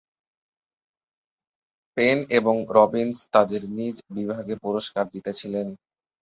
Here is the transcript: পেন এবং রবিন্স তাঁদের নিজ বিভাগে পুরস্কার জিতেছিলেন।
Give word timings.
পেন 1.97 2.17
এবং 2.37 2.55
রবিন্স 2.69 3.17
তাঁদের 3.33 3.61
নিজ 3.77 3.95
বিভাগে 4.15 4.55
পুরস্কার 4.63 5.05
জিতেছিলেন। 5.13 5.67